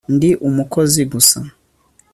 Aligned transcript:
ndi 0.15 0.29
umukozi 0.47 1.01
gusa 1.11 1.37